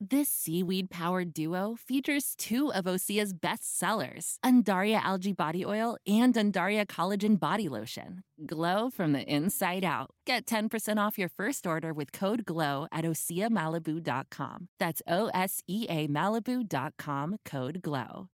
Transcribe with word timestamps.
This 0.00 0.28
seaweed 0.28 0.90
powered 0.90 1.34
duo 1.34 1.74
features 1.76 2.36
two 2.38 2.72
of 2.72 2.84
Osea's 2.84 3.32
best 3.32 3.76
sellers, 3.76 4.38
Undaria 4.44 5.00
Algae 5.02 5.32
Body 5.32 5.64
Oil 5.64 5.96
and 6.06 6.32
Undaria 6.34 6.86
Collagen 6.86 7.38
Body 7.38 7.68
Lotion. 7.68 8.22
Glow 8.46 8.90
from 8.90 9.12
the 9.12 9.22
inside 9.22 9.84
out. 9.84 10.10
Get 10.24 10.46
10% 10.46 11.04
off 11.04 11.18
your 11.18 11.28
first 11.28 11.66
order 11.66 11.92
with 11.92 12.12
code 12.12 12.44
GLOW 12.46 12.86
at 12.92 13.04
OseaMalibu.com. 13.04 14.68
That's 14.78 15.02
O 15.08 15.30
S 15.34 15.62
E 15.66 15.86
A 15.90 16.06
Malibu.com 16.06 17.38
code 17.44 17.82
GLOW. 17.82 18.28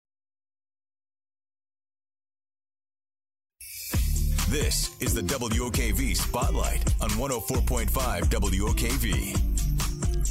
This 4.50 4.94
is 5.00 5.14
the 5.14 5.22
WOKV 5.22 6.14
Spotlight 6.14 6.84
on 7.00 7.08
104.5 7.10 7.88
WOKV. 8.24 9.53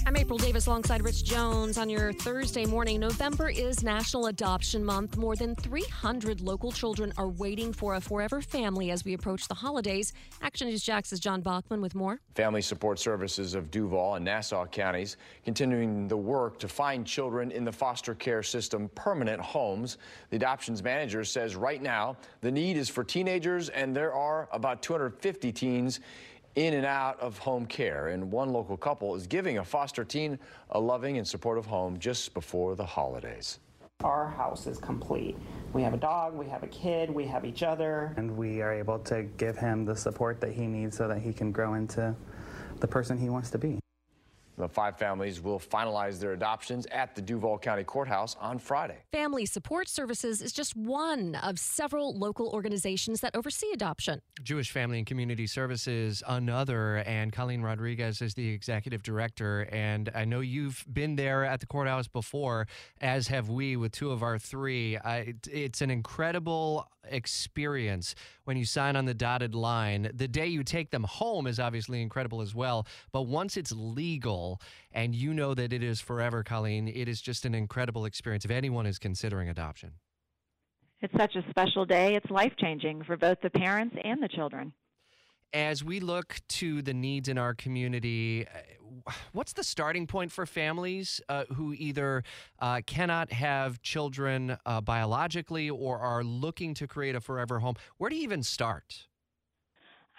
I'm 0.06 0.18
April 0.18 0.38
Davis 0.38 0.68
alongside 0.68 1.02
Rich 1.02 1.24
Jones 1.24 1.78
on 1.78 1.90
your 1.90 2.12
Thursday 2.12 2.66
morning. 2.66 3.00
November 3.00 3.50
is 3.50 3.84
National 3.84 4.26
Adoption 4.26 4.84
Month. 4.84 5.16
More 5.16 5.38
than 5.38 5.56
300 5.56 6.42
local 6.42 6.74
children 6.74 7.14
are 7.18 7.30
waiting 7.30 7.72
for 7.72 7.96
a 7.96 8.02
forever 8.02 8.42
family 8.42 8.92
as 8.92 9.06
we 9.06 9.14
approach 9.14 9.48
the 9.48 9.54
holidays. 9.54 10.12
Action 10.42 10.68
News 10.68 10.84
Jax's 10.84 11.22
John 11.22 11.40
Bachman 11.40 11.80
with 11.80 11.96
more. 11.96 12.20
Family 12.36 12.62
Support 12.62 13.00
Services 13.00 13.54
of 13.54 13.72
Duval 13.72 14.16
and 14.16 14.26
Nassau 14.26 14.66
counties 14.66 15.16
continuing 15.46 16.10
the 16.10 16.18
work 16.18 16.60
to 16.60 16.68
find 16.68 17.08
children 17.08 17.50
in 17.50 17.64
the 17.64 17.72
foster 17.72 18.14
care 18.14 18.44
system 18.44 18.90
permanent 18.96 19.40
homes. 19.40 20.00
The 20.32 20.36
adoptions 20.36 20.84
manager 20.84 21.24
says 21.24 21.56
right 21.56 21.82
now 21.82 22.18
the 22.42 22.52
need 22.52 22.76
is 22.76 22.90
for 22.90 23.06
teenagers, 23.06 23.70
and 23.70 23.96
there 23.96 24.14
are 24.14 24.50
about 24.52 24.82
250 24.82 25.54
teens 25.54 26.02
in 26.56 26.74
and 26.74 26.86
out 26.86 27.20
of 27.20 27.38
home 27.38 27.66
care. 27.66 28.10
And 28.10 28.32
one 28.32 28.52
local 28.52 28.78
couple 28.78 29.16
is 29.16 29.28
giving 29.28 29.58
a 29.58 29.64
foster 29.64 30.04
teen 30.04 30.40
a 30.72 30.80
loving 30.80 31.18
and 31.18 31.28
supportive 31.28 31.66
home 31.66 31.98
just 32.00 32.34
before 32.34 32.76
the 32.76 32.86
holidays. 32.86 33.60
Our 34.04 34.28
house 34.28 34.68
is 34.68 34.80
complete. 34.80 35.38
We 35.72 35.82
have 35.82 35.94
a 35.94 35.98
dog, 35.98 36.36
we 36.36 36.48
have 36.48 36.64
a 36.64 36.68
kid, 36.68 37.10
we 37.10 37.26
have 37.26 37.46
each 37.46 37.64
other. 37.64 38.14
And 38.18 38.36
we 38.36 38.62
are 38.62 38.74
able 38.74 39.00
to 39.00 39.24
give 39.38 39.58
him 39.58 39.86
the 39.86 39.96
support 39.96 40.42
that 40.42 40.52
he 40.52 40.68
needs 40.68 40.98
so 40.98 41.08
that 41.08 41.20
he 41.20 41.32
can 41.32 41.52
grow 41.52 41.76
into 41.76 42.14
the 42.80 42.88
person 42.88 43.18
he 43.18 43.30
wants 43.30 43.50
to 43.52 43.58
be. 43.58 43.83
The 44.58 44.68
five 44.68 44.98
families 44.98 45.42
will 45.42 45.60
finalize 45.60 46.20
their 46.20 46.34
adoptions 46.34 46.86
at 46.88 47.16
the 47.16 47.22
Duval 47.22 47.58
County 47.58 47.84
Courthouse 47.84 48.36
on 48.40 48.60
Friday. 48.60 48.98
Family 49.12 49.46
Support 49.46 49.90
Services 49.90 50.42
is 50.42 50.54
just 50.54 50.76
one 50.76 51.36
of 51.36 51.58
several 51.58 52.18
local 52.18 52.50
organizations 52.50 53.22
that 53.22 53.36
oversee 53.36 53.72
adoption. 53.74 54.22
Jewish 54.44 54.72
Family 54.72 55.00
and 55.00 55.08
Community 55.08 55.48
Services, 55.48 56.22
another, 56.28 56.98
and 56.98 57.34
Colleen 57.34 57.64
Rodriguez 57.64 58.22
is 58.22 58.36
the 58.36 58.50
executive 58.50 59.02
director. 59.02 59.68
And 59.72 60.12
I 60.14 60.26
know 60.26 60.42
you've 60.42 60.86
been 60.92 61.16
there 61.16 61.44
at 61.46 61.60
the 61.60 61.66
courthouse 61.66 62.08
before, 62.08 62.68
as 63.02 63.28
have 63.30 63.50
we 63.50 63.76
with 63.76 63.92
two 63.92 64.12
of 64.12 64.22
our 64.22 64.38
three. 64.38 64.98
I, 64.98 65.34
it's 65.50 65.82
an 65.82 65.90
incredible 65.90 66.88
experience 67.06 68.16
when 68.46 68.58
you 68.58 68.66
sign 68.66 68.96
on 68.96 69.06
the 69.06 69.14
dotted 69.14 69.56
line. 69.56 70.10
The 70.14 70.28
day 70.28 70.48
you 70.48 70.64
take 70.64 70.92
them 70.92 71.04
home 71.04 71.48
is 71.48 71.60
obviously 71.60 72.02
incredible 72.02 72.42
as 72.42 72.54
well. 72.56 72.88
But 73.12 73.24
once 73.24 73.58
it's 73.58 73.72
legal 73.72 74.62
and 74.92 75.14
you 75.16 75.34
know 75.34 75.54
that 75.54 75.74
it 75.74 75.84
is 75.84 76.00
forever, 76.00 76.44
Colleen, 76.44 76.88
it 76.88 77.08
is 77.08 77.22
just 77.22 77.46
an 77.46 77.56
incredible 77.56 78.06
experience 78.06 78.46
if 78.46 78.52
anyone 78.52 78.86
is 78.86 79.00
considering 79.00 79.50
adoption. 79.50 79.94
It's 81.02 81.14
such 81.18 81.36
a 81.36 81.44
special 81.50 81.86
day. 81.86 82.16
It's 82.16 82.30
life 82.32 82.54
changing 82.58 83.04
for 83.04 83.18
both 83.18 83.38
the 83.42 83.50
parents 83.50 83.96
and 84.04 84.24
the 84.24 84.30
children 84.30 84.74
as 85.54 85.84
we 85.84 86.00
look 86.00 86.38
to 86.48 86.82
the 86.82 86.94
needs 86.94 87.30
in 87.30 87.38
our 87.38 87.54
community, 87.54 88.48
uh, 88.48 89.12
what's 89.32 89.54
the 89.54 89.64
starting 89.64 90.08
point 90.08 90.32
for 90.32 90.46
families 90.46 91.22
uh, 91.30 91.44
who 91.54 91.74
either 91.74 92.24
uh, 92.60 92.82
cannot 92.86 93.32
have 93.32 93.82
children 93.82 94.58
uh, 94.66 94.82
biologically 94.82 95.70
or 95.70 96.00
are 96.00 96.24
looking 96.24 96.74
to 96.74 96.88
create 96.88 97.16
a 97.16 97.22
forever 97.22 97.60
home? 97.60 97.76
Where 97.98 98.10
do 98.10 98.16
you 98.16 98.24
even 98.24 98.44
start? 98.44 99.08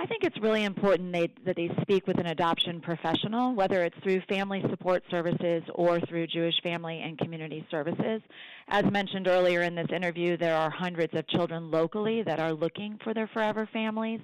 I 0.01 0.07
think 0.07 0.25
it's 0.25 0.39
really 0.41 0.65
important 0.65 1.13
they, 1.13 1.33
that 1.47 1.55
they 1.55 1.71
speak 1.83 2.09
with 2.09 2.19
an 2.19 2.27
adoption 2.27 2.81
professional, 2.81 3.55
whether 3.55 3.85
it's 3.85 3.97
through 4.03 4.23
Family 4.29 4.61
Support 4.69 5.05
Services 5.09 5.63
or 5.73 6.01
through 6.01 6.27
Jewish 6.27 6.55
Family 6.65 7.01
and 7.01 7.17
Community 7.17 7.65
Services. 7.71 8.21
As 8.69 8.85
mentioned 8.91 9.29
earlier 9.29 9.63
in 9.63 9.77
this 9.77 9.87
interview, 9.95 10.37
there 10.37 10.57
are 10.57 10.69
hundreds 10.69 11.15
of 11.15 11.29
children 11.29 11.71
locally 11.71 12.25
that 12.25 12.41
are 12.41 12.53
looking 12.53 12.99
for 13.05 13.15
their 13.15 13.29
forever 13.29 13.69
families. 13.73 14.21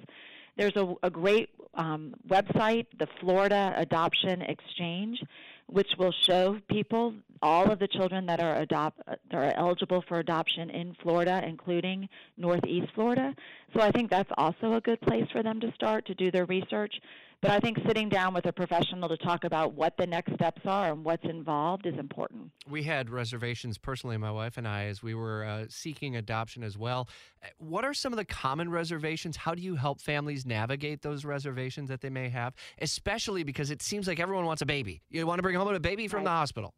There's 0.57 0.75
a, 0.75 0.93
a 1.03 1.09
great 1.09 1.49
um, 1.73 2.13
website, 2.27 2.87
the 2.99 3.07
Florida 3.19 3.73
Adoption 3.77 4.41
Exchange, 4.41 5.23
which 5.67 5.87
will 5.97 6.11
show 6.11 6.59
people 6.69 7.13
all 7.41 7.71
of 7.71 7.79
the 7.79 7.87
children 7.87 8.25
that 8.25 8.41
are 8.41 8.57
adopt 8.57 9.01
that 9.07 9.19
are 9.33 9.53
eligible 9.55 10.03
for 10.07 10.19
adoption 10.19 10.69
in 10.69 10.95
Florida, 11.01 11.41
including 11.45 12.09
Northeast 12.37 12.91
Florida. 12.93 13.33
So 13.73 13.81
I 13.81 13.91
think 13.91 14.09
that's 14.09 14.31
also 14.37 14.73
a 14.73 14.81
good 14.81 14.99
place 15.01 15.25
for 15.31 15.41
them 15.41 15.59
to 15.61 15.71
start 15.73 16.05
to 16.07 16.13
do 16.13 16.29
their 16.29 16.45
research. 16.45 16.93
But 17.41 17.49
I 17.51 17.59
think 17.59 17.79
sitting 17.87 18.07
down 18.07 18.35
with 18.35 18.45
a 18.45 18.53
professional 18.53 19.09
to 19.09 19.17
talk 19.17 19.45
about 19.45 19.73
what 19.73 19.97
the 19.97 20.05
next 20.05 20.33
steps 20.35 20.61
are 20.65 20.91
and 20.91 21.03
what's 21.03 21.23
involved 21.23 21.87
is 21.87 21.97
important. 21.97 22.51
We 22.69 22.83
had 22.83 23.09
reservations 23.09 23.79
personally, 23.79 24.17
my 24.17 24.31
wife 24.31 24.57
and 24.57 24.67
I, 24.67 24.85
as 24.85 25.01
we 25.01 25.15
were 25.15 25.43
uh, 25.43 25.65
seeking 25.67 26.15
adoption 26.15 26.63
as 26.63 26.77
well. 26.77 27.09
Uh, 27.43 27.47
what 27.57 27.83
are 27.83 27.95
some 27.95 28.13
of 28.13 28.17
the 28.17 28.25
common 28.25 28.69
reservations? 28.69 29.37
How 29.37 29.55
do 29.55 29.61
you 29.63 29.75
help 29.75 29.99
families 30.01 30.45
navigate 30.45 31.01
those 31.01 31.25
reservations 31.25 31.89
that 31.89 32.01
they 32.01 32.11
may 32.11 32.29
have? 32.29 32.53
Especially 32.79 33.43
because 33.43 33.71
it 33.71 33.81
seems 33.81 34.07
like 34.07 34.19
everyone 34.19 34.45
wants 34.45 34.61
a 34.61 34.67
baby. 34.67 35.01
You 35.09 35.25
want 35.25 35.39
to 35.39 35.43
bring 35.43 35.55
home 35.55 35.67
a 35.67 35.79
baby 35.79 36.07
from 36.07 36.17
right. 36.17 36.25
the 36.25 36.31
hospital. 36.31 36.75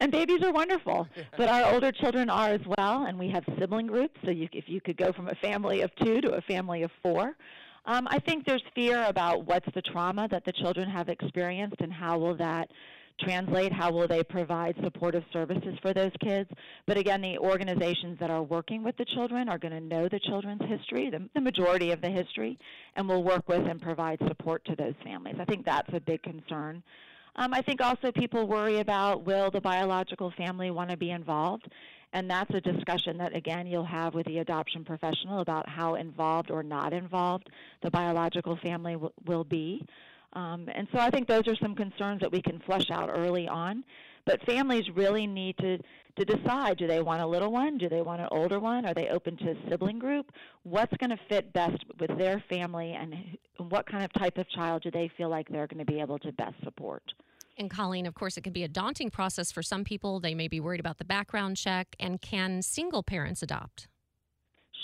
And 0.00 0.12
babies 0.12 0.42
are 0.42 0.52
wonderful, 0.52 1.06
but 1.38 1.48
our 1.48 1.72
older 1.72 1.90
children 1.92 2.28
are 2.28 2.50
as 2.50 2.60
well. 2.76 3.06
And 3.06 3.18
we 3.18 3.30
have 3.30 3.44
sibling 3.58 3.86
groups, 3.86 4.20
so 4.24 4.30
you, 4.30 4.48
if 4.52 4.64
you 4.66 4.82
could 4.82 4.98
go 4.98 5.12
from 5.12 5.28
a 5.28 5.34
family 5.36 5.80
of 5.80 5.94
two 5.96 6.20
to 6.20 6.32
a 6.32 6.42
family 6.42 6.82
of 6.82 6.90
four. 7.02 7.34
Um, 7.84 8.06
I 8.10 8.18
think 8.20 8.46
there's 8.46 8.62
fear 8.74 9.04
about 9.04 9.46
what's 9.46 9.66
the 9.74 9.82
trauma 9.82 10.28
that 10.28 10.44
the 10.44 10.52
children 10.52 10.88
have 10.88 11.08
experienced 11.08 11.80
and 11.80 11.92
how 11.92 12.18
will 12.18 12.36
that 12.36 12.70
translate? 13.20 13.72
How 13.72 13.90
will 13.90 14.08
they 14.08 14.22
provide 14.22 14.76
supportive 14.82 15.24
services 15.32 15.76
for 15.82 15.92
those 15.92 16.12
kids? 16.20 16.48
But 16.86 16.96
again, 16.96 17.20
the 17.20 17.38
organizations 17.38 18.18
that 18.20 18.30
are 18.30 18.42
working 18.42 18.82
with 18.82 18.96
the 18.96 19.04
children 19.04 19.48
are 19.48 19.58
going 19.58 19.72
to 19.72 19.80
know 19.80 20.08
the 20.08 20.20
children's 20.20 20.62
history, 20.66 21.10
the, 21.10 21.28
the 21.34 21.40
majority 21.40 21.90
of 21.90 22.00
the 22.00 22.10
history, 22.10 22.58
and 22.96 23.08
will 23.08 23.24
work 23.24 23.48
with 23.48 23.66
and 23.66 23.80
provide 23.80 24.18
support 24.26 24.64
to 24.66 24.76
those 24.76 24.94
families. 25.04 25.36
I 25.38 25.44
think 25.44 25.64
that's 25.64 25.92
a 25.92 26.00
big 26.00 26.22
concern. 26.22 26.82
Um, 27.36 27.54
I 27.54 27.62
think 27.62 27.80
also 27.80 28.12
people 28.12 28.46
worry 28.46 28.80
about 28.80 29.24
will 29.24 29.50
the 29.50 29.60
biological 29.60 30.30
family 30.32 30.70
want 30.70 30.90
to 30.90 30.96
be 30.96 31.10
involved? 31.10 31.68
And 32.12 32.28
that's 32.28 32.52
a 32.54 32.60
discussion 32.60 33.16
that, 33.18 33.34
again, 33.34 33.66
you'll 33.66 33.84
have 33.84 34.12
with 34.12 34.26
the 34.26 34.38
adoption 34.38 34.84
professional 34.84 35.40
about 35.40 35.66
how 35.66 35.94
involved 35.94 36.50
or 36.50 36.62
not 36.62 36.92
involved 36.92 37.48
the 37.82 37.90
biological 37.90 38.56
family 38.56 38.92
w- 38.92 39.12
will 39.24 39.44
be. 39.44 39.86
Um, 40.34 40.68
and 40.74 40.86
so 40.92 40.98
I 40.98 41.10
think 41.10 41.26
those 41.26 41.48
are 41.48 41.56
some 41.56 41.74
concerns 41.74 42.20
that 42.20 42.30
we 42.30 42.42
can 42.42 42.60
flush 42.60 42.90
out 42.90 43.10
early 43.10 43.48
on. 43.48 43.84
But 44.24 44.44
families 44.46 44.84
really 44.94 45.26
need 45.26 45.56
to, 45.58 45.78
to 46.16 46.24
decide 46.24 46.78
do 46.78 46.86
they 46.86 47.00
want 47.00 47.22
a 47.22 47.26
little 47.26 47.50
one? 47.50 47.78
Do 47.78 47.88
they 47.88 48.02
want 48.02 48.20
an 48.20 48.28
older 48.30 48.60
one? 48.60 48.84
Are 48.84 48.94
they 48.94 49.08
open 49.08 49.36
to 49.38 49.50
a 49.50 49.54
sibling 49.68 49.98
group? 49.98 50.30
What's 50.62 50.96
going 50.98 51.10
to 51.10 51.18
fit 51.28 51.52
best 51.52 51.84
with 51.98 52.16
their 52.18 52.42
family, 52.48 52.92
and 52.92 53.14
what 53.58 53.86
kind 53.90 54.04
of 54.04 54.12
type 54.12 54.38
of 54.38 54.48
child 54.50 54.82
do 54.82 54.90
they 54.90 55.10
feel 55.16 55.28
like 55.28 55.48
they're 55.48 55.66
going 55.66 55.84
to 55.84 55.90
be 55.90 56.00
able 56.00 56.18
to 56.20 56.32
best 56.32 56.54
support? 56.62 57.02
And 57.58 57.70
Colleen, 57.70 58.06
of 58.06 58.14
course, 58.14 58.36
it 58.36 58.42
can 58.42 58.52
be 58.52 58.64
a 58.64 58.68
daunting 58.68 59.10
process 59.10 59.52
for 59.52 59.62
some 59.62 59.84
people. 59.84 60.20
They 60.20 60.34
may 60.34 60.48
be 60.48 60.60
worried 60.60 60.80
about 60.80 60.98
the 60.98 61.04
background 61.04 61.56
check. 61.56 61.94
And 62.00 62.20
can 62.20 62.62
single 62.62 63.02
parents 63.02 63.42
adopt? 63.42 63.88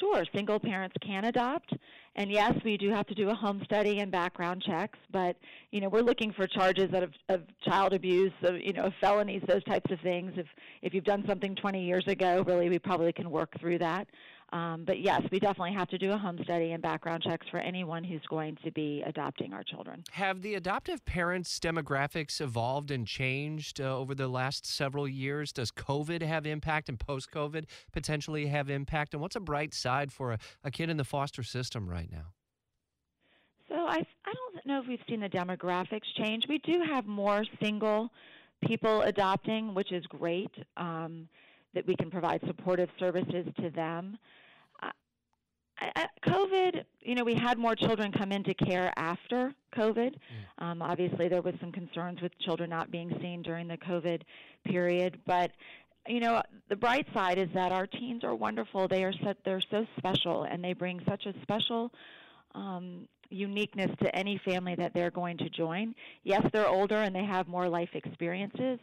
Sure, 0.00 0.24
single 0.34 0.60
parents 0.60 0.94
can 1.04 1.24
adopt. 1.24 1.72
And 2.18 2.32
yes, 2.32 2.52
we 2.64 2.76
do 2.76 2.90
have 2.90 3.06
to 3.06 3.14
do 3.14 3.30
a 3.30 3.34
home 3.34 3.62
study 3.64 4.00
and 4.00 4.10
background 4.10 4.60
checks, 4.66 4.98
but 5.12 5.36
you 5.70 5.80
know, 5.80 5.88
we're 5.88 6.02
looking 6.02 6.32
for 6.32 6.48
charges 6.48 6.92
of, 6.92 7.12
of 7.28 7.42
child 7.64 7.92
abuse, 7.92 8.32
of, 8.42 8.56
you 8.60 8.72
know, 8.72 8.90
felonies, 9.00 9.40
those 9.46 9.62
types 9.62 9.88
of 9.92 10.00
things. 10.00 10.32
If 10.36 10.46
if 10.82 10.92
you've 10.92 11.04
done 11.04 11.22
something 11.28 11.54
20 11.54 11.80
years 11.80 12.04
ago, 12.08 12.42
really 12.44 12.68
we 12.70 12.80
probably 12.80 13.12
can 13.12 13.30
work 13.30 13.56
through 13.60 13.78
that. 13.78 14.08
Um, 14.50 14.84
but 14.86 15.00
yes, 15.00 15.22
we 15.30 15.38
definitely 15.38 15.74
have 15.74 15.88
to 15.88 15.98
do 15.98 16.12
a 16.12 16.16
home 16.16 16.38
study 16.42 16.72
and 16.72 16.82
background 16.82 17.22
checks 17.22 17.46
for 17.50 17.58
anyone 17.58 18.02
who's 18.02 18.24
going 18.30 18.56
to 18.64 18.70
be 18.72 19.02
adopting 19.06 19.52
our 19.52 19.62
children. 19.62 20.02
Have 20.12 20.40
the 20.40 20.54
adoptive 20.54 21.04
parents' 21.04 21.58
demographics 21.60 22.40
evolved 22.40 22.90
and 22.90 23.06
changed 23.06 23.80
uh, 23.80 23.96
over 23.96 24.14
the 24.14 24.28
last 24.28 24.64
several 24.66 25.06
years? 25.06 25.52
Does 25.52 25.70
COVID 25.70 26.22
have 26.22 26.46
impact 26.46 26.88
and 26.88 26.98
post 26.98 27.30
COVID 27.30 27.64
potentially 27.92 28.46
have 28.46 28.70
impact? 28.70 29.12
And 29.12 29.20
what's 29.20 29.36
a 29.36 29.40
bright 29.40 29.74
side 29.74 30.12
for 30.12 30.32
a, 30.32 30.38
a 30.64 30.70
kid 30.70 30.88
in 30.88 30.96
the 30.96 31.04
foster 31.04 31.42
system 31.42 31.88
right 31.88 32.10
now? 32.10 32.32
So 33.68 33.74
I, 33.74 33.98
I 34.24 34.32
don't 34.32 34.66
know 34.66 34.80
if 34.80 34.88
we've 34.88 34.98
seen 35.06 35.20
the 35.20 35.28
demographics 35.28 36.06
change. 36.16 36.44
We 36.48 36.58
do 36.58 36.80
have 36.88 37.06
more 37.06 37.44
single 37.60 38.10
people 38.66 39.02
adopting, 39.02 39.74
which 39.74 39.92
is 39.92 40.06
great. 40.06 40.50
Um, 40.78 41.28
that 41.74 41.86
we 41.86 41.94
can 41.96 42.10
provide 42.10 42.40
supportive 42.46 42.88
services 42.98 43.46
to 43.60 43.70
them. 43.70 44.18
Uh, 44.82 46.06
COVID, 46.26 46.84
you 47.00 47.14
know, 47.14 47.24
we 47.24 47.34
had 47.34 47.56
more 47.56 47.76
children 47.76 48.10
come 48.10 48.32
into 48.32 48.52
care 48.54 48.92
after 48.96 49.54
COVID. 49.76 50.14
Um, 50.58 50.82
obviously, 50.82 51.28
there 51.28 51.42
was 51.42 51.54
some 51.60 51.70
concerns 51.70 52.20
with 52.20 52.36
children 52.40 52.70
not 52.70 52.90
being 52.90 53.16
seen 53.20 53.42
during 53.42 53.68
the 53.68 53.76
COVID 53.76 54.22
period, 54.64 55.20
but 55.26 55.52
you 56.06 56.20
know, 56.20 56.42
the 56.68 56.76
bright 56.76 57.06
side 57.12 57.38
is 57.38 57.48
that 57.54 57.70
our 57.70 57.86
teens 57.86 58.24
are 58.24 58.34
wonderful. 58.34 58.88
They 58.88 59.04
are 59.04 59.12
so, 59.12 59.34
they're 59.44 59.62
so 59.70 59.86
special, 59.98 60.44
and 60.44 60.64
they 60.64 60.72
bring 60.72 61.00
such 61.06 61.26
a 61.26 61.34
special 61.42 61.92
um, 62.54 63.06
uniqueness 63.30 63.90
to 64.02 64.14
any 64.16 64.40
family 64.44 64.74
that 64.76 64.94
they're 64.94 65.10
going 65.10 65.36
to 65.38 65.50
join. 65.50 65.94
Yes, 66.24 66.42
they're 66.52 66.68
older 66.68 66.96
and 66.96 67.14
they 67.14 67.24
have 67.24 67.46
more 67.46 67.68
life 67.68 67.90
experiences, 67.92 68.78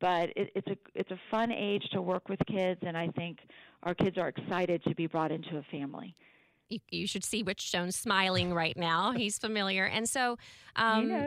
but 0.00 0.30
it, 0.36 0.50
it's 0.54 0.68
a 0.68 0.76
it's 0.94 1.10
a 1.10 1.18
fun 1.30 1.50
age 1.52 1.84
to 1.92 2.02
work 2.02 2.28
with 2.28 2.40
kids, 2.46 2.80
and 2.86 2.96
I 2.96 3.08
think 3.08 3.38
our 3.82 3.94
kids 3.94 4.18
are 4.18 4.28
excited 4.28 4.82
to 4.84 4.94
be 4.94 5.06
brought 5.06 5.32
into 5.32 5.56
a 5.56 5.62
family. 5.70 6.14
You, 6.68 6.78
you 6.90 7.06
should 7.06 7.24
see 7.24 7.42
Rich 7.42 7.70
Jones 7.72 7.94
smiling 7.94 8.54
right 8.54 8.76
now. 8.76 9.12
He's 9.12 9.38
familiar. 9.38 9.84
And 9.84 10.08
so, 10.08 10.38
he 10.76 10.82
um. 10.82 11.26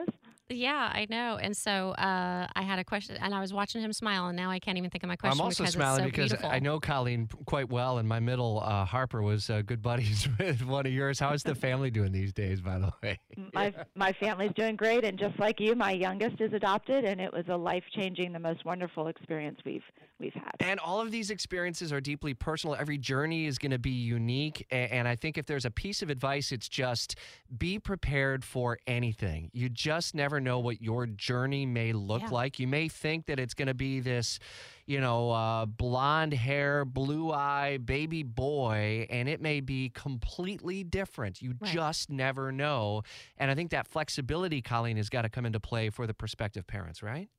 Yeah, 0.49 0.91
I 0.93 1.07
know. 1.09 1.37
And 1.41 1.55
so 1.55 1.91
uh, 1.91 2.47
I 2.55 2.61
had 2.61 2.79
a 2.79 2.83
question, 2.83 3.17
and 3.19 3.33
I 3.33 3.41
was 3.41 3.53
watching 3.53 3.81
him 3.81 3.91
smile, 3.93 4.27
and 4.27 4.37
now 4.37 4.49
I 4.49 4.59
can't 4.59 4.77
even 4.77 4.89
think 4.89 5.03
of 5.03 5.07
my 5.09 5.15
question 5.15 5.39
I'm 5.39 5.45
also 5.45 5.63
because 5.63 5.73
smiling 5.73 6.05
it's 6.05 6.05
so 6.05 6.09
because 6.11 6.29
beautiful. 6.31 6.49
I 6.49 6.59
know 6.59 6.79
Colleen 6.79 7.27
quite 7.45 7.69
well, 7.69 7.97
and 7.97 8.07
my 8.07 8.19
middle 8.19 8.61
uh, 8.63 8.85
Harper 8.85 9.21
was 9.21 9.49
uh, 9.49 9.61
good 9.61 9.81
buddies 9.81 10.27
with 10.39 10.65
one 10.65 10.85
of 10.85 10.91
yours. 10.91 11.19
How 11.19 11.33
is 11.33 11.43
the 11.43 11.55
family 11.67 11.91
doing 11.91 12.11
these 12.11 12.33
days, 12.33 12.61
by 12.61 12.79
the 12.79 12.91
way? 13.03 13.19
my 13.53 13.73
my 13.95 14.13
family's 14.13 14.51
doing 14.55 14.75
great, 14.75 15.03
and 15.03 15.17
just 15.19 15.37
like 15.39 15.59
you, 15.59 15.75
my 15.75 15.91
youngest 15.91 16.39
is 16.39 16.53
adopted, 16.53 17.03
and 17.05 17.19
it 17.19 17.33
was 17.33 17.45
a 17.49 17.55
life 17.57 17.83
changing, 17.95 18.31
the 18.31 18.39
most 18.39 18.63
wonderful 18.65 19.07
experience 19.07 19.59
we've 19.65 19.83
we've 20.19 20.33
had. 20.33 20.51
And 20.59 20.79
all 20.79 20.99
of 20.99 21.11
these 21.11 21.29
experiences 21.29 21.93
are 21.93 22.01
deeply 22.01 22.33
personal. 22.33 22.75
Every 22.75 22.97
journey 22.97 23.45
is 23.45 23.59
going 23.59 23.71
to 23.71 23.77
be 23.79 23.91
unique. 23.91 24.65
A- 24.71 24.75
And 24.93 25.07
I 25.07 25.15
think 25.15 25.37
if 25.37 25.45
there's 25.45 25.65
a 25.65 25.69
piece 25.71 26.01
of 26.01 26.09
advice, 26.09 26.51
it's 26.51 26.67
just 26.67 27.15
be 27.55 27.77
prepared 27.77 28.43
for 28.43 28.79
anything. 28.87 29.51
You 29.53 29.69
just 29.69 30.15
never 30.15 30.36
know 30.39 30.59
what 30.59 30.81
your 30.81 31.05
journey 31.05 31.65
may 31.65 31.93
look 31.93 32.21
Yeah. 32.23 32.29
like. 32.29 32.59
You 32.59 32.67
may 32.67 32.87
think 32.87 33.25
that 33.27 33.39
it's 33.39 33.53
going 33.53 33.67
to 33.67 33.73
be 33.73 33.99
this, 33.99 34.39
you 34.85 34.99
know, 35.01 35.31
uh, 35.31 35.65
blonde 35.65 36.33
hair, 36.33 36.85
blue 36.85 37.31
eye, 37.31 37.77
baby 37.77 38.23
boy, 38.23 39.05
and 39.09 39.27
it 39.29 39.41
may 39.41 39.59
be 39.61 39.89
completely 39.89 40.83
different. 40.83 41.41
You 41.41 41.53
Right. 41.59 41.73
just 41.73 42.09
never 42.09 42.51
know. 42.51 43.03
And 43.37 43.49
I 43.51 43.55
think 43.55 43.71
that 43.71 43.87
flexibility, 43.87 44.61
Colleen, 44.61 44.97
has 44.97 45.09
got 45.09 45.23
to 45.23 45.29
come 45.29 45.45
into 45.45 45.59
play 45.59 45.89
for 45.89 46.07
the 46.07 46.13
prospective 46.13 46.67
parents, 46.67 47.01
right? 47.03 47.29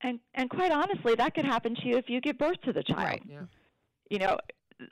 And 0.00 0.20
and 0.34 0.48
quite 0.48 0.70
honestly, 0.70 1.14
that 1.16 1.34
could 1.34 1.44
happen 1.44 1.74
to 1.74 1.86
you 1.86 1.96
if 1.96 2.08
you 2.08 2.20
give 2.20 2.38
birth 2.38 2.60
to 2.62 2.72
the 2.72 2.82
child. 2.84 2.98
Right. 3.02 3.22
Yeah. 3.26 3.42
You 4.10 4.18
know, 4.20 4.38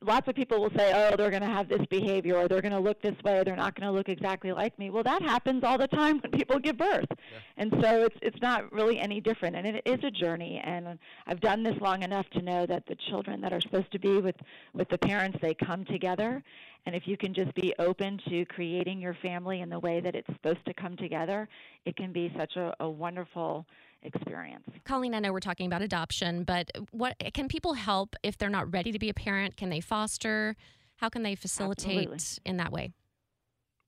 lots 0.01 0.29
of 0.29 0.35
people 0.35 0.61
will 0.61 0.73
say, 0.77 0.93
"Oh, 0.95 1.17
they're 1.17 1.31
going 1.31 1.43
to 1.43 1.49
have 1.49 1.69
this 1.69 1.85
behavior, 1.91 2.37
or 2.37 2.49
they're 2.49 2.63
going 2.63 2.73
to 2.73 2.81
look 2.81 3.01
this 3.03 3.17
way, 3.25 3.43
they're 3.45 3.57
not 3.57 3.79
going 3.79 3.87
to 3.87 3.93
look 3.93 4.09
exactly 4.09 4.53
like 4.53 4.79
me." 4.79 4.91
Well, 4.91 5.03
that 5.05 5.23
happens 5.23 5.65
all 5.65 5.79
the 5.79 5.89
time 5.89 6.21
when 6.21 6.33
people 6.33 6.59
give 6.59 6.77
birth, 6.77 7.09
and 7.57 7.73
so 7.81 8.05
it's 8.05 8.17
it's 8.23 8.41
not 8.43 8.73
really 8.73 8.99
any 8.99 9.21
different. 9.21 9.57
And 9.57 9.67
it 9.67 9.83
is 9.85 10.03
a 10.03 10.11
journey. 10.11 10.61
And 10.65 10.99
I've 11.27 11.41
done 11.41 11.63
this 11.63 11.77
long 11.81 12.03
enough 12.03 12.29
to 12.31 12.43
know 12.43 12.67
that 12.67 12.87
the 12.87 12.97
children 13.09 13.41
that 13.41 13.53
are 13.53 13.61
supposed 13.61 13.93
to 13.93 13.99
be 13.99 14.19
with 14.19 14.37
with 14.73 14.89
the 14.89 14.99
parents, 14.99 15.39
they 15.41 15.55
come 15.55 15.85
together. 15.85 16.43
And 16.87 16.95
if 16.95 17.03
you 17.07 17.17
can 17.17 17.35
just 17.35 17.53
be 17.55 17.75
open 17.81 18.21
to 18.29 18.45
creating 18.47 19.01
your 19.01 19.15
family 19.21 19.61
in 19.61 19.69
the 19.69 19.79
way 19.81 20.01
that 20.01 20.15
it's 20.15 20.29
supposed 20.29 20.65
to 20.67 20.75
come 20.75 20.97
together, 20.97 21.49
it 21.85 21.97
can 21.97 22.13
be 22.13 22.33
such 22.39 22.55
a, 22.57 22.73
a 22.79 22.89
wonderful 22.89 23.67
experience. 24.03 24.65
Colleen, 24.85 25.13
I 25.13 25.19
know 25.19 25.33
we're 25.33 25.41
talking 25.41 25.67
about 25.67 25.83
adoption, 25.83 26.45
but 26.45 26.71
what 26.93 27.17
can 27.35 27.49
people 27.49 27.75
help 27.75 28.15
if 28.23 28.39
they're 28.39 28.49
not 28.49 28.73
ready 28.73 28.93
to 28.93 29.01
be 29.01 29.09
a 29.09 29.15
parent? 29.15 29.57
Can 29.57 29.69
they 29.69 29.81
foster? 29.81 30.55
How 30.97 31.09
can 31.09 31.25
they 31.25 31.35
facilitate 31.35 32.09
Absolutely. 32.09 32.51
in 32.51 32.57
that 32.59 32.71
way? 32.73 32.93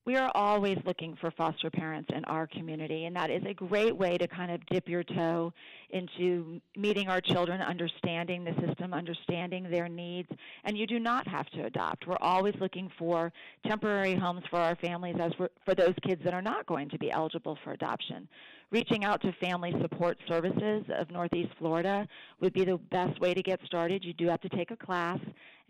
We 0.08 0.16
are 0.16 0.32
always 0.34 0.78
looking 0.86 1.14
for 1.20 1.30
foster 1.32 1.68
parents 1.68 2.08
in 2.16 2.24
our 2.24 2.46
community, 2.46 3.04
and 3.04 3.14
that 3.14 3.30
is 3.30 3.42
a 3.44 3.52
great 3.52 3.94
way 3.94 4.16
to 4.16 4.26
kind 4.26 4.50
of 4.50 4.64
dip 4.70 4.88
your 4.88 5.04
toe 5.04 5.52
into 5.90 6.62
meeting 6.74 7.08
our 7.08 7.20
children, 7.20 7.60
understanding 7.60 8.42
the 8.42 8.54
system, 8.66 8.94
understanding 8.94 9.70
their 9.70 9.86
needs. 9.86 10.30
And 10.64 10.78
you 10.78 10.86
do 10.86 10.98
not 10.98 11.28
have 11.28 11.44
to 11.50 11.66
adopt. 11.66 12.06
We're 12.06 12.16
always 12.22 12.54
looking 12.58 12.90
for 12.98 13.30
temporary 13.66 14.14
homes 14.14 14.44
for 14.48 14.58
our 14.58 14.76
families 14.76 15.16
as 15.20 15.32
for 15.34 15.74
those 15.74 15.94
kids 16.02 16.22
that 16.24 16.32
are 16.32 16.40
not 16.40 16.64
going 16.64 16.88
to 16.88 16.98
be 16.98 17.10
eligible 17.10 17.58
for 17.62 17.74
adoption. 17.74 18.26
Reaching 18.70 19.04
out 19.04 19.20
to 19.22 19.32
Family 19.40 19.74
Support 19.80 20.18
Services 20.26 20.84
of 20.94 21.10
Northeast 21.10 21.52
Florida 21.58 22.08
would 22.40 22.54
be 22.54 22.64
the 22.64 22.78
best 22.90 23.20
way 23.20 23.34
to 23.34 23.42
get 23.42 23.60
started. 23.66 24.04
You 24.04 24.14
do 24.14 24.26
have 24.28 24.40
to 24.40 24.48
take 24.50 24.70
a 24.70 24.76
class 24.76 25.18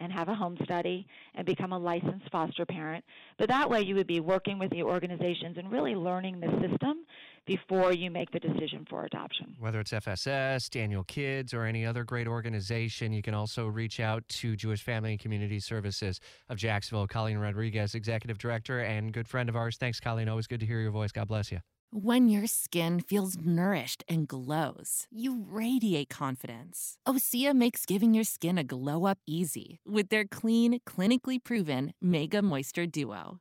and 0.00 0.12
have 0.12 0.28
a 0.28 0.34
home 0.34 0.56
study 0.64 1.06
and 1.34 1.46
become 1.46 1.72
a 1.72 1.78
licensed 1.78 2.28
foster 2.30 2.64
parent. 2.64 3.04
But 3.36 3.48
that 3.48 3.68
way 3.68 3.82
you 3.82 3.94
would 3.94 4.06
be 4.06 4.20
working 4.28 4.58
with 4.58 4.70
the 4.70 4.82
organizations 4.82 5.56
and 5.56 5.72
really 5.72 5.94
learning 5.94 6.38
the 6.38 6.48
system 6.60 6.98
before 7.46 7.94
you 7.94 8.10
make 8.10 8.30
the 8.30 8.38
decision 8.38 8.86
for 8.90 9.06
adoption. 9.06 9.56
Whether 9.58 9.80
it's 9.80 9.90
FSS, 9.90 10.68
Daniel 10.68 11.02
Kids, 11.04 11.54
or 11.54 11.64
any 11.64 11.86
other 11.86 12.04
great 12.04 12.28
organization, 12.28 13.14
you 13.14 13.22
can 13.22 13.32
also 13.32 13.66
reach 13.66 14.00
out 14.00 14.22
to 14.28 14.54
Jewish 14.54 14.82
Family 14.82 15.12
and 15.12 15.18
Community 15.18 15.58
Services 15.58 16.20
of 16.50 16.58
Jacksonville. 16.58 17.06
Colleen 17.06 17.38
Rodriguez, 17.38 17.94
Executive 17.94 18.36
Director 18.36 18.80
and 18.80 19.12
good 19.14 19.26
friend 19.26 19.48
of 19.48 19.56
ours. 19.56 19.78
Thanks, 19.78 19.98
Colleen. 19.98 20.28
Always 20.28 20.46
good 20.46 20.60
to 20.60 20.66
hear 20.66 20.80
your 20.80 20.90
voice. 20.90 21.10
God 21.10 21.26
bless 21.26 21.50
you. 21.50 21.60
When 21.90 22.28
your 22.28 22.46
skin 22.46 23.00
feels 23.00 23.38
nourished 23.38 24.04
and 24.06 24.28
glows, 24.28 25.06
you 25.10 25.46
radiate 25.48 26.10
confidence. 26.10 26.98
Osea 27.08 27.54
makes 27.54 27.86
giving 27.86 28.12
your 28.12 28.24
skin 28.24 28.58
a 28.58 28.62
glow 28.64 29.06
up 29.06 29.16
easy 29.26 29.80
with 29.86 30.10
their 30.10 30.26
clean, 30.26 30.80
clinically 30.86 31.42
proven 31.42 31.94
Mega 32.02 32.42
Moisture 32.42 32.84
Duo. 32.84 33.40